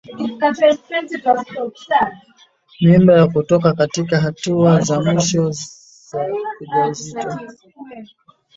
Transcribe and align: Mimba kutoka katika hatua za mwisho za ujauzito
Mimba 2.81 3.27
kutoka 3.27 3.73
katika 3.73 4.19
hatua 4.19 4.81
za 4.81 4.99
mwisho 5.01 5.51
za 5.51 6.25
ujauzito 6.61 7.39